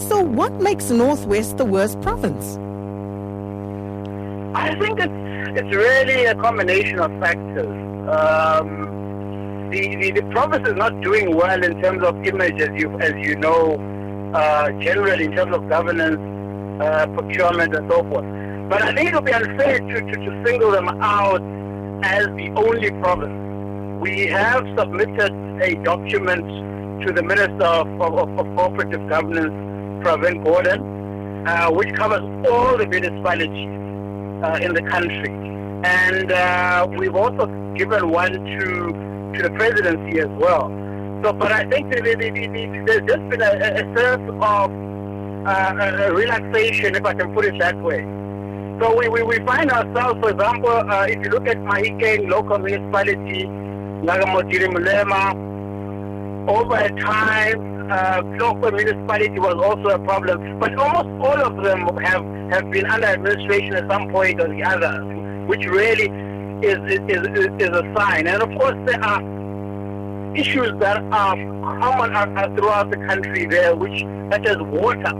So 0.00 0.20
what 0.20 0.52
makes 0.60 0.90
Northwest 0.90 1.56
the 1.56 1.64
worst 1.64 2.00
province? 2.02 2.56
I 4.54 4.74
think 4.78 5.00
it's, 5.00 5.58
it's 5.58 5.74
really 5.74 6.26
a 6.26 6.34
combination 6.34 6.98
of 6.98 7.10
factors. 7.18 7.66
Um, 8.08 9.68
the, 9.70 9.96
the, 9.96 10.20
the 10.20 10.22
province 10.30 10.68
is 10.68 10.74
not 10.74 11.00
doing 11.00 11.34
well 11.34 11.62
in 11.64 11.80
terms 11.82 12.02
of 12.02 12.14
image, 12.24 12.60
as 12.60 12.70
you, 12.74 12.98
as 13.00 13.12
you 13.16 13.36
know, 13.36 13.76
uh, 14.34 14.70
generally 14.80 15.24
in 15.24 15.34
terms 15.34 15.54
of 15.54 15.68
governance, 15.68 16.20
uh, 16.82 17.06
procurement, 17.08 17.74
and 17.74 17.90
so 17.90 18.02
forth. 18.04 18.24
But 18.68 18.82
I 18.82 18.94
think 18.94 19.10
it 19.10 19.14
would 19.14 19.24
be 19.24 19.32
unfair 19.32 19.78
to, 19.78 20.00
to, 20.00 20.12
to 20.12 20.42
single 20.46 20.70
them 20.70 20.88
out 21.00 21.42
as 22.04 22.26
the 22.36 22.52
only 22.56 22.90
province. 23.00 23.34
We 24.00 24.26
have 24.26 24.66
submitted 24.78 25.32
a 25.62 25.74
document 25.82 26.44
to 27.06 27.12
the 27.12 27.22
Minister 27.22 27.64
of, 27.64 27.88
of, 28.00 28.38
of 28.38 28.46
Cooperative 28.56 29.08
Governance, 29.08 29.66
Pravin 30.06 30.44
Gordhan, 30.44 31.48
uh, 31.48 31.72
which 31.72 31.92
covers 31.96 32.22
all 32.48 32.78
the 32.78 32.86
municipalities 32.86 33.72
uh, 34.44 34.58
in 34.62 34.72
the 34.72 34.82
country. 34.88 35.32
And 35.82 36.30
uh, 36.30 36.86
we've 36.96 37.16
also 37.16 37.46
given 37.74 38.10
one 38.10 38.32
to, 38.32 39.32
to 39.34 39.42
the 39.42 39.50
presidency 39.50 40.20
as 40.20 40.28
well. 40.38 40.70
So, 41.24 41.32
but 41.32 41.50
I 41.50 41.64
think 41.64 41.92
the, 41.92 42.02
the, 42.02 42.14
the, 42.14 42.84
there's 42.86 43.02
just 43.02 43.28
been 43.30 43.42
a, 43.42 43.50
a 43.50 43.84
sense 43.98 44.30
of 44.40 44.70
uh, 45.46 46.12
relaxation, 46.12 46.94
if 46.94 47.04
I 47.04 47.14
can 47.14 47.34
put 47.34 47.44
it 47.44 47.58
that 47.58 47.76
way. 47.82 48.02
So 48.80 48.94
we, 48.96 49.08
we, 49.08 49.22
we 49.22 49.38
find 49.44 49.72
ourselves, 49.72 50.20
for 50.20 50.30
example, 50.30 50.70
uh, 50.70 51.06
if 51.08 51.18
you 51.24 51.30
look 51.30 51.48
at 51.48 51.56
Mahikeng 51.56 52.28
local 52.30 52.58
municipality, 52.58 53.44
Ngaka 54.06 54.26
Modiri 54.26 54.68
Molema, 54.68 55.34
over 56.48 56.88
time, 57.00 57.90
uh, 57.90 58.22
local 58.38 58.70
municipality 58.72 59.38
was 59.38 59.54
also 59.54 59.94
a 59.94 59.98
problem. 59.98 60.58
But 60.58 60.76
almost 60.78 61.08
all 61.24 61.40
of 61.42 61.62
them 61.62 61.86
have, 61.98 62.24
have 62.52 62.70
been 62.70 62.86
under 62.86 63.06
administration 63.06 63.74
at 63.74 63.90
some 63.90 64.10
point 64.10 64.40
or 64.40 64.48
the 64.48 64.62
other, 64.62 65.04
which 65.46 65.64
really 65.66 66.10
is, 66.66 66.78
is, 66.90 67.00
is, 67.08 67.48
is 67.58 67.68
a 67.68 67.94
sign. 67.96 68.26
And 68.26 68.42
of 68.42 68.48
course, 68.58 68.76
there 68.86 69.02
are 69.02 69.20
issues 70.36 70.72
that 70.80 71.02
are 71.12 71.36
common 71.80 72.56
throughout 72.56 72.90
the 72.90 72.98
country 73.06 73.46
there, 73.46 73.74
which 73.74 74.04
such 74.30 74.46
as 74.46 74.56
water. 74.58 75.12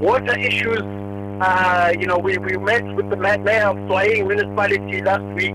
Water 0.00 0.38
issues, 0.38 0.82
uh, 1.40 1.92
you 1.98 2.06
know, 2.06 2.18
we, 2.18 2.38
we 2.38 2.56
met 2.56 2.84
with 2.94 3.10
the 3.10 3.16
mayor 3.16 3.68
of 3.68 3.76
Swahili 3.86 4.22
municipality 4.22 5.02
last 5.02 5.24
week, 5.34 5.54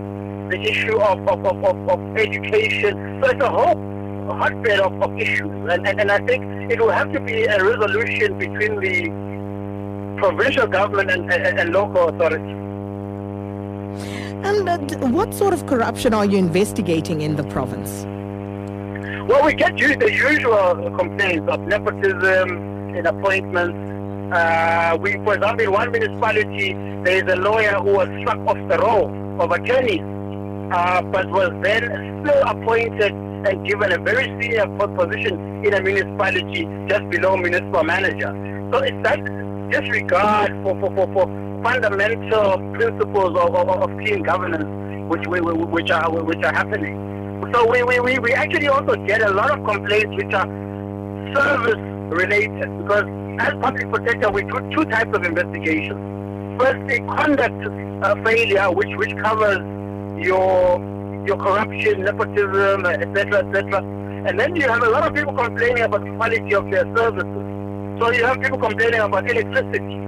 the 0.50 0.60
issue 0.62 1.00
of, 1.00 1.28
of, 1.28 1.46
of, 1.46 1.90
of, 1.90 2.18
education. 2.18 3.20
So 3.24 3.30
it's 3.32 3.44
a 3.44 3.50
whole 3.50 3.95
hotbed 4.34 4.80
of, 4.80 5.02
of 5.02 5.18
issues. 5.20 5.52
And, 5.70 5.88
and, 5.88 6.00
and 6.00 6.12
I 6.12 6.20
think 6.20 6.72
it 6.72 6.80
will 6.80 6.92
have 6.92 7.12
to 7.14 7.20
be 7.20 7.44
a 7.46 7.64
resolution 7.64 8.38
between 8.38 8.80
the 8.80 10.22
provincial 10.22 10.68
government 10.68 11.12
and, 11.12 11.32
and, 11.32 11.60
and 11.60 11.74
local 11.74 12.10
authorities. 12.10 12.56
And 14.46 14.70
uh, 14.70 15.08
what 15.08 15.34
sort 15.34 15.54
of 15.54 15.66
corruption 15.66 16.14
are 16.14 16.26
you 16.26 16.38
investigating 16.38 17.22
in 17.22 17.36
the 17.36 17.44
province? 17.44 18.06
Well, 19.28 19.44
we 19.44 19.54
get 19.54 19.76
the 19.76 20.12
usual 20.12 20.76
complaints 20.98 21.50
of 21.50 21.62
nepotism 21.62 22.96
in 22.96 23.08
appointments. 23.08 23.76
Uh, 24.36 24.98
we, 25.00 25.14
for 25.24 25.36
example, 25.36 25.66
in 25.66 25.72
one 25.72 25.92
municipality, 25.92 26.74
there 27.04 27.26
is 27.26 27.34
a 27.34 27.36
lawyer 27.36 27.74
who 27.76 27.94
was 27.94 28.10
struck 28.22 28.40
off 28.48 28.58
the 28.70 28.78
roll 28.78 29.10
of 29.42 29.52
attorneys, 29.52 30.02
uh, 30.72 31.02
but 31.02 31.30
was 31.30 31.52
then 31.62 32.24
still 32.24 32.42
appointed 32.44 33.14
and 33.46 33.66
given 33.68 33.92
a 33.92 33.98
very 34.00 34.26
senior 34.42 34.68
position 34.68 35.64
in 35.66 35.74
a 35.74 35.82
municipality 35.82 36.68
just 36.88 37.08
below 37.10 37.38
municipal 37.38 37.84
manager. 37.84 38.34
So 38.72 38.80
it's 38.80 38.98
that 39.04 39.20
disregard 39.70 40.52
for, 40.64 40.80
for, 40.80 40.94
for, 40.96 41.08
for 41.14 41.26
fundamental 41.64 42.58
principles 42.74 43.38
of, 43.38 43.56
of, 43.56 43.70
of 43.70 43.90
clean 44.00 44.24
governance 44.24 44.66
which, 45.10 45.28
we, 45.28 45.40
which, 45.42 45.92
are, 45.92 46.12
which 46.24 46.44
are 46.44 46.54
happening. 46.54 47.42
So 47.54 47.70
we, 47.70 47.84
we, 47.84 48.00
we, 48.00 48.20
we 48.20 48.34
actually 48.34 48.68
also 48.68 48.96
get 49.06 49.22
a 49.22 49.32
lot 49.32 49.52
of 49.52 49.64
complaints 49.66 50.16
which 50.16 50.34
are 50.34 50.48
service 51.36 51.82
related 52.10 52.78
because 52.78 53.06
as 53.40 53.54
public 53.62 53.90
protector 53.90 54.30
we 54.32 54.44
do 54.44 54.72
two 54.76 54.86
types 54.86 55.16
of 55.16 55.24
investigations. 55.24 56.00
Firstly, 56.60 57.00
conduct 57.00 57.68
uh, 58.04 58.16
failure, 58.24 58.72
which, 58.72 58.90
which 58.96 59.16
covers 59.18 59.60
your 60.24 60.80
your 61.26 61.38
corruption, 61.38 62.04
nepotism, 62.04 62.86
etc., 62.86 63.46
etc. 63.46 63.84
And 64.28 64.40
then 64.40 64.56
you 64.56 64.68
have 64.68 64.84
a 64.84 64.90
lot 64.90 65.08
of 65.08 65.14
people 65.14 65.34
complaining 65.34 65.84
about 65.84 66.04
the 66.04 66.12
quality 66.12 66.56
of 66.56 66.70
their 66.72 66.86
services. 66.96 67.46
So 68.00 68.12
you 68.12 68.26
have 68.26 68.42
people 68.42 68.58
complaining 68.58 69.00
about 69.00 69.30
electricity. 69.30 70.02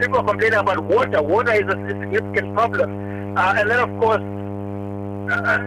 People 0.00 0.18
are 0.18 0.24
complaining 0.24 0.58
about 0.58 0.84
water. 0.84 1.22
Water 1.22 1.52
is 1.52 1.66
a 1.68 1.76
significant 1.88 2.54
problem. 2.54 3.36
Uh, 3.36 3.54
and 3.58 3.70
then, 3.70 3.78
of 3.78 3.90
course, 3.98 4.22
uh, 5.32 5.58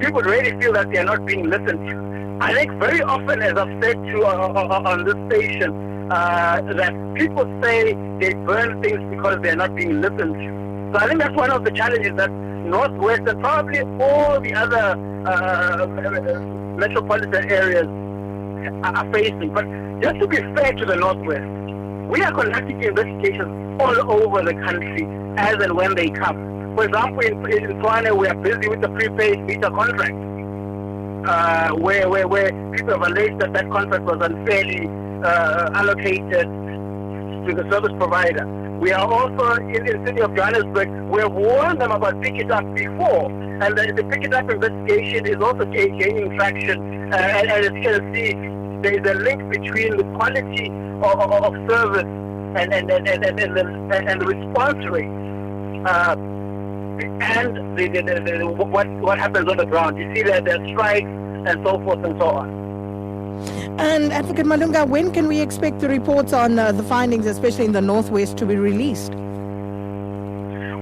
people 0.00 0.22
really 0.22 0.58
feel 0.60 0.72
that 0.72 0.90
they 0.90 0.98
are 0.98 1.04
not 1.04 1.24
being 1.26 1.48
listened 1.48 1.86
to. 1.88 2.08
I 2.40 2.54
think 2.54 2.72
very 2.74 3.02
often, 3.02 3.42
as 3.42 3.54
I've 3.54 3.82
said 3.82 3.96
to 3.96 4.22
uh, 4.22 4.52
uh, 4.54 4.68
uh 4.70 4.90
on 4.90 5.04
this 5.04 5.18
station, 5.28 6.10
uh, 6.10 6.60
that 6.76 6.94
people 7.14 7.44
say 7.62 7.94
they 8.20 8.34
burn 8.34 8.80
things 8.82 9.02
because 9.10 9.40
they 9.42 9.50
are 9.50 9.56
not 9.56 9.74
being 9.74 10.00
listened 10.00 10.34
to. 10.34 10.92
So 10.92 11.04
I 11.04 11.08
think 11.08 11.20
that's 11.20 11.34
one 11.34 11.50
of 11.50 11.64
the 11.64 11.72
challenges 11.72 12.12
that 12.16 12.30
Northwest 12.70 13.22
and 13.26 13.40
probably 13.40 13.80
all 13.80 14.40
the 14.40 14.54
other 14.54 14.96
metropolitan 16.78 17.50
areas 17.50 17.86
are 18.84 19.12
facing. 19.12 19.52
But 19.52 19.64
just 20.00 20.20
to 20.20 20.26
be 20.26 20.36
fair 20.54 20.72
to 20.72 20.84
the 20.84 20.96
Northwest, 20.96 21.46
we 22.08 22.22
are 22.22 22.32
conducting 22.32 22.82
investigations 22.82 23.80
all 23.80 24.12
over 24.12 24.42
the 24.42 24.54
country 24.54 25.06
as 25.36 25.56
and 25.62 25.72
when 25.74 25.94
they 25.94 26.08
come. 26.08 26.74
For 26.76 26.84
example, 26.84 27.20
in, 27.20 27.34
in 27.52 27.80
Tshwane, 27.80 28.16
we 28.16 28.26
are 28.28 28.34
busy 28.34 28.68
with 28.68 28.80
the 28.80 28.88
prepaid 28.88 29.40
meter 29.40 29.70
contract, 29.70 30.14
uh, 31.28 31.74
where, 31.74 32.08
where, 32.08 32.28
where 32.28 32.52
people 32.72 32.94
have 32.94 33.02
alleged 33.02 33.40
that 33.40 33.52
that 33.52 33.70
contract 33.70 34.04
was 34.04 34.18
unfairly 34.20 34.88
uh, 35.24 35.70
allocated 35.74 36.48
the 37.54 37.68
service 37.70 37.92
provider. 37.98 38.46
We 38.80 38.92
are 38.92 39.06
also 39.06 39.56
in 39.56 39.84
the 39.84 40.02
city 40.06 40.20
of 40.20 40.34
Johannesburg. 40.36 40.88
We 41.10 41.20
have 41.20 41.32
warned 41.32 41.80
them 41.80 41.90
about 41.90 42.14
Pikitup 42.20 42.74
before, 42.74 43.30
and 43.30 43.76
the, 43.76 43.92
the 43.92 44.02
Pikitup 44.04 44.50
investigation 44.52 45.26
is 45.26 45.42
also 45.42 45.64
gaining 45.64 46.36
traction. 46.36 47.12
Uh, 47.12 47.16
and, 47.16 47.50
and, 47.50 47.64
as 47.64 47.72
you 47.72 47.82
can 47.82 48.14
see, 48.14 48.32
there 48.82 48.94
is 49.00 49.10
a 49.10 49.14
link 49.14 49.50
between 49.50 49.96
the 49.96 50.04
quality 50.16 50.68
of, 51.02 51.18
of, 51.18 51.32
of 51.32 51.54
service 51.68 52.06
and, 52.56 52.72
and, 52.72 52.90
and, 52.90 53.08
and, 53.08 53.24
and, 53.24 53.40
and, 53.40 53.56
the, 53.56 53.96
and 53.96 54.20
the 54.20 54.26
response 54.26 54.86
rate. 54.90 55.10
Uh, 55.84 56.16
and 57.20 57.78
the, 57.78 57.88
the, 57.88 58.46
what, 58.46 58.88
what 59.00 59.18
happens 59.18 59.48
on 59.48 59.56
the 59.56 59.66
ground. 59.66 59.98
You 59.98 60.14
see 60.14 60.22
that 60.22 60.44
there 60.44 60.60
are 60.60 60.68
strikes 60.68 61.06
and 61.06 61.64
so 61.64 61.78
forth 61.84 62.04
and 62.04 62.18
so 62.20 62.26
on. 62.26 62.67
And 63.78 64.12
Advocate 64.12 64.44
Malunga, 64.44 64.88
when 64.88 65.12
can 65.12 65.28
we 65.28 65.40
expect 65.40 65.78
the 65.78 65.88
reports 65.88 66.32
on 66.32 66.58
uh, 66.58 66.72
the 66.72 66.82
findings, 66.82 67.26
especially 67.26 67.64
in 67.64 67.70
the 67.72 67.80
Northwest, 67.80 68.36
to 68.38 68.46
be 68.46 68.56
released? 68.56 69.12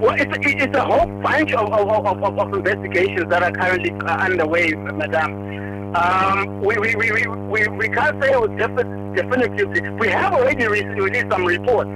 Well, 0.01 0.15
it's, 0.17 0.35
it's 0.41 0.75
a 0.75 0.83
whole 0.83 1.05
bunch 1.21 1.53
of, 1.53 1.71
of, 1.71 2.05
of, 2.07 2.39
of 2.39 2.53
investigations 2.53 3.29
that 3.29 3.43
are 3.43 3.51
currently 3.51 3.91
uh, 3.91 4.17
underway, 4.17 4.71
Madam. 4.71 5.95
Um, 5.95 6.59
we, 6.61 6.75
we, 6.77 6.95
we, 6.95 7.27
we, 7.27 7.67
we 7.67 7.89
can't 7.89 8.21
say 8.21 8.31
it 8.31 8.41
was 8.41 8.49
definit 8.57 9.15
definitively. 9.15 9.89
We 9.89 10.07
have 10.09 10.33
already 10.33 10.67
released 10.67 11.27
some 11.29 11.45
reports. 11.45 11.89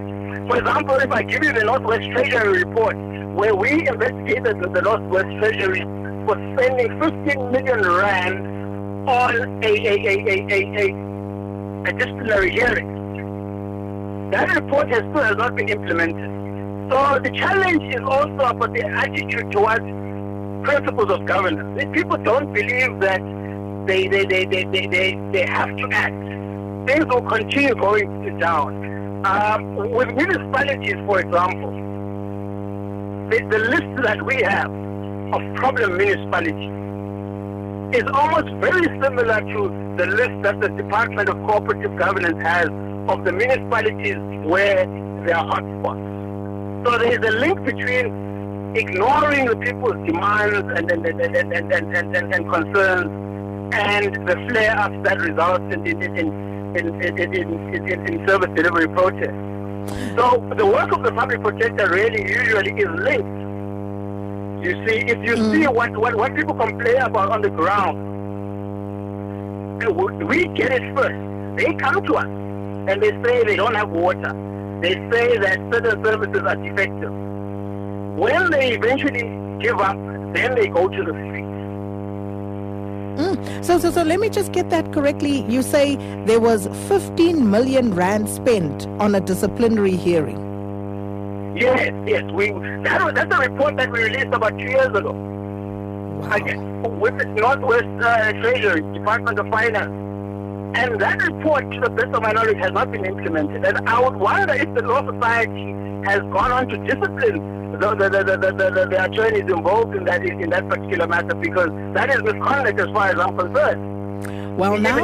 For 0.47 0.57
example, 0.59 0.95
if 0.95 1.12
I 1.12 1.23
give 1.23 1.44
you 1.44 1.51
the 1.51 1.63
Northwest 1.63 2.09
Treasury 2.12 2.63
report, 2.63 2.95
where 3.33 3.56
we 3.56 3.88
investigated 3.88 4.62
the 4.62 4.81
Northwest 4.81 5.29
Treasury 5.39 5.81
for 6.25 6.35
spending 6.53 7.00
15 7.00 7.51
million 7.51 7.81
rand 7.81 8.50
on 9.07 9.63
a, 9.63 9.67
a, 9.67 9.94
a, 10.07 10.16
a, 10.28 10.35
a, 10.78 11.89
a 11.89 11.94
disciplinary 11.94 12.51
hearing. 12.51 14.29
That 14.31 14.53
report 14.56 14.89
has 14.89 15.00
still 15.00 15.24
has 15.24 15.36
not 15.38 15.56
been 15.56 15.69
implemented. 15.69 16.30
So 16.92 17.19
the 17.19 17.31
challenge 17.31 17.95
is 17.95 18.01
also 18.01 18.51
about 18.51 18.74
the 18.74 18.86
attitude 18.86 19.51
towards 19.51 19.86
principles 20.63 21.09
of 21.09 21.25
governance. 21.25 21.81
If 21.81 21.92
people 21.92 22.18
don't 22.18 22.53
believe 22.53 23.00
that 23.00 23.21
they, 23.88 24.07
they, 24.07 24.25
they, 24.25 24.45
they, 24.45 24.63
they, 24.65 24.88
they, 24.88 25.19
they 25.31 25.45
have 25.47 25.75
to 25.77 25.89
act, 25.92 26.15
things 26.88 27.06
will 27.06 27.24
continue 27.24 27.75
going 27.75 28.38
down. 28.39 29.25
Um, 29.25 29.75
with 29.92 30.09
municipalities, 30.09 30.95
for 31.06 31.19
example, 31.19 31.71
the, 33.30 33.39
the 33.50 33.59
list 33.59 34.04
that 34.04 34.21
we 34.24 34.42
have 34.44 34.71
of 35.33 35.56
problem 35.56 35.97
municipalities 35.97 36.71
is 37.94 38.04
almost 38.14 38.48
very 38.56 38.88
similar 39.02 39.42
to 39.42 39.96
the 39.98 40.06
list 40.06 40.42
that 40.44 40.60
the 40.62 40.70
Department 40.70 41.30
of 41.30 41.36
Cooperative 41.46 41.98
Governance 41.98 42.42
has 42.42 42.68
of 43.10 43.24
the 43.26 43.32
municipalities 43.32 44.18
where 44.46 44.86
there 45.26 45.38
are 45.38 45.46
hotspots. 45.46 46.86
So 46.86 46.98
there 46.98 47.12
is 47.12 47.28
a 47.28 47.38
link 47.38 47.64
between 47.64 48.76
ignoring 48.76 49.46
the 49.46 49.58
people's 49.58 50.00
demands 50.08 50.58
and, 50.78 50.92
and, 50.92 51.06
and, 51.06 51.22
and, 51.22 51.54
and, 51.54 51.74
and, 51.74 52.16
and, 52.16 52.34
and 52.34 52.52
concerns 52.52 53.12
and 53.74 54.28
the 54.28 54.36
flare-ups 54.50 54.96
that 55.04 55.20
result 55.20 55.62
in, 55.62 55.86
in, 55.86 56.18
in 56.18 56.52
in, 56.76 56.88
in, 57.04 57.20
in, 57.20 57.74
in, 57.76 58.08
in 58.08 58.28
service 58.28 58.50
delivery 58.56 58.88
protests. 58.88 60.16
So 60.16 60.40
the 60.56 60.66
work 60.66 60.94
of 60.94 61.04
the 61.04 61.12
public 61.12 61.42
protector 61.42 61.90
really 61.90 62.22
usually 62.22 62.72
is 62.72 62.88
linked. 62.88 63.41
You 64.62 64.88
see, 64.88 64.98
if 65.08 65.18
you 65.25 65.36
see 65.52 65.68
what, 65.68 65.98
what, 65.98 66.16
what 66.16 66.36
people 66.36 66.54
complain 66.54 66.98
about 66.98 67.31
on 67.31 67.42
the 67.42 67.50
ground, 67.50 67.98
we 70.28 70.46
get 70.50 70.72
it 70.72 70.96
first. 70.96 71.18
They 71.58 71.74
come 71.74 72.06
to 72.06 72.13
us 72.16 72.25
and 72.25 73.02
they 73.02 73.10
say 73.24 73.44
they 73.44 73.56
don't 73.56 73.74
have 73.74 73.90
water. 73.90 74.34
They 74.81 74.94
say 75.12 75.38
that 75.40 75.58
certain 75.74 76.04
services 76.04 76.42
are 76.46 76.56
defective. 76.56 77.12
When 78.18 78.52
they 78.52 78.74
eventually 78.74 79.24
give 79.60 79.80
up, 79.80 79.98
then 80.34 80.54
they 80.56 80.68
go 80.68 80.88
to 80.88 81.04
the 81.04 81.12
streets. 81.12 81.48
Mm. 83.18 83.66
So, 83.66 83.80
so, 83.80 83.92
so 83.92 84.04
let 84.04 84.19
me 84.19 84.30
just 84.30 84.52
get 84.52 84.69
that 84.69 84.94
correctly. 84.94 85.42
You 85.50 85.64
say 85.64 85.96
there 86.25 86.40
was 86.40 86.68
15 86.88 87.50
million 87.50 87.96
rand 87.96 88.30
spent 88.30 88.88
on 89.00 89.16
a 89.16 89.19
disciplinary 89.22 89.96
hearing. 89.96 90.50
Yes, 91.56 91.94
yes. 92.06 92.24
We 92.31 92.51
that, 92.83 93.03
was, 93.03 93.13
that's 93.13 93.33
a 93.33 93.39
report 93.50 93.77
that 93.77 93.92
we 93.92 94.03
released 94.03 94.33
about 94.33 94.57
two 94.57 94.69
years 94.69 94.88
ago. 94.88 95.12
Wow. 95.12 96.31
Again, 96.36 97.00
with 97.00 97.18
the 97.18 97.25
Northwest 97.25 97.86
uh, 98.03 98.31
Treasury, 98.33 98.81
Department 98.94 99.39
of 99.39 99.48
Finance. 99.50 99.98
And 100.74 101.01
that 101.01 101.21
report, 101.21 101.69
to 101.71 101.80
the 101.81 101.89
best 101.89 102.13
of 102.13 102.21
my 102.21 102.31
knowledge, 102.31 102.57
has 102.57 102.71
not 102.71 102.92
been 102.92 103.06
implemented. 103.06 103.65
And 103.65 103.89
I 103.89 104.00
would 104.00 104.15
wonder 104.15 104.53
if 104.53 104.74
the 104.74 104.81
Law 104.83 105.03
Society 105.12 105.75
has 106.06 106.21
gone 106.31 106.51
on 106.51 106.69
to 106.69 106.77
discipline 106.77 107.62
the, 107.71 107.95
the, 107.95 108.09
the, 108.09 108.38
the, 108.38 108.51
the, 108.51 108.88
the 108.89 109.04
attorneys 109.04 109.50
involved 109.51 109.95
in 109.95 110.04
that 110.06 110.24
in 110.24 110.50
that 110.50 110.68
particular 110.69 111.07
matter 111.07 111.33
because 111.36 111.69
that 111.94 112.09
is 112.09 112.21
misconduct 112.21 112.80
as 112.80 112.88
far 112.89 113.07
as 113.07 113.19
I'm 113.19 113.38
concerned. 113.38 114.57
Well, 114.57 114.77
now. 114.77 114.97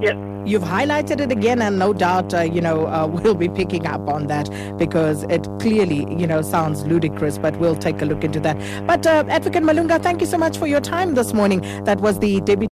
yes. 0.00 0.16
You've 0.44 0.62
highlighted 0.62 1.20
it 1.20 1.32
again, 1.32 1.62
and 1.62 1.78
no 1.78 1.92
doubt, 1.92 2.34
uh, 2.34 2.40
you 2.42 2.60
know, 2.60 2.86
uh, 2.86 3.06
we'll 3.12 3.34
be 3.34 3.48
picking 3.48 3.86
up 3.86 4.08
on 4.08 4.26
that 4.26 4.50
because 4.76 5.22
it 5.24 5.48
clearly, 5.58 6.06
you 6.18 6.26
know, 6.26 6.42
sounds 6.42 6.84
ludicrous, 6.86 7.38
but 7.38 7.56
we'll 7.58 7.76
take 7.76 8.02
a 8.02 8.04
look 8.04 8.24
into 8.24 8.40
that. 8.40 8.56
But, 8.86 9.06
uh, 9.06 9.24
Advocate 9.28 9.62
Malunga, 9.62 10.02
thank 10.02 10.20
you 10.20 10.26
so 10.26 10.38
much 10.38 10.58
for 10.58 10.66
your 10.66 10.80
time 10.80 11.14
this 11.14 11.32
morning. 11.32 11.60
That 11.84 12.00
was 12.00 12.18
the 12.18 12.40
deputy. 12.40 12.62